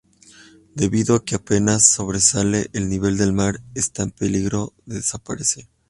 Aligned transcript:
Debido 0.73 1.13
a 1.15 1.23
que 1.23 1.35
apenas 1.35 1.85
sobresale 1.87 2.71
del 2.73 2.89
nivel 2.89 3.17
del 3.17 3.33
mar, 3.33 3.61
está 3.75 4.01
en 4.01 4.09
peligro 4.09 4.73
de 4.87 4.95
desaparecer. 4.95 5.67